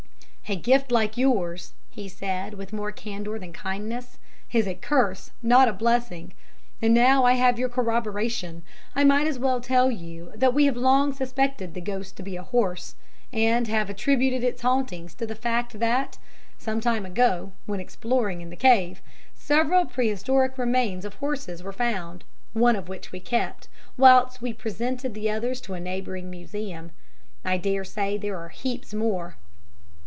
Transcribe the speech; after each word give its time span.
"A 0.51 0.57
gift 0.57 0.91
like 0.91 1.15
yours," 1.15 1.71
he 1.91 2.09
said, 2.09 2.55
with 2.55 2.73
more 2.73 2.91
candour 2.91 3.39
than 3.39 3.53
kindness, 3.53 4.17
"is 4.51 4.67
a 4.67 4.75
curse, 4.75 5.31
not 5.41 5.69
a 5.69 5.71
blessing. 5.71 6.33
And 6.81 6.93
now 6.93 7.23
I 7.23 7.35
have 7.35 7.57
your 7.57 7.69
corroboration, 7.69 8.61
I 8.93 9.05
might 9.05 9.27
as 9.27 9.39
well 9.39 9.61
tell 9.61 9.89
you 9.89 10.29
that 10.35 10.53
we 10.53 10.65
have 10.65 10.75
long 10.75 11.13
suspected 11.13 11.73
the 11.73 11.79
ghost 11.79 12.17
to 12.17 12.23
be 12.23 12.35
a 12.35 12.43
horse, 12.43 12.95
and 13.31 13.69
have 13.69 13.89
attributed 13.89 14.43
its 14.43 14.61
hauntings 14.61 15.13
to 15.15 15.25
the 15.25 15.35
fact 15.35 15.79
that, 15.79 16.17
some 16.57 16.81
time 16.81 17.05
ago, 17.05 17.53
when 17.65 17.79
exploring 17.79 18.41
in 18.41 18.49
the 18.49 18.57
cave, 18.57 19.01
several 19.33 19.85
prehistoric 19.85 20.57
remains 20.57 21.05
of 21.05 21.13
horses 21.15 21.63
were 21.63 21.71
found, 21.71 22.25
one 22.51 22.75
of 22.75 22.89
which 22.89 23.13
we 23.13 23.21
kept, 23.21 23.69
whilst 23.97 24.41
we 24.41 24.51
presented 24.51 25.13
the 25.13 25.29
others 25.31 25.61
to 25.61 25.75
a 25.75 25.79
neighbouring 25.79 26.29
museum. 26.29 26.91
I 27.45 27.57
dare 27.57 27.85
say 27.85 28.17
there 28.17 28.35
are 28.37 28.49
heaps 28.49 28.93
more." 28.93 29.37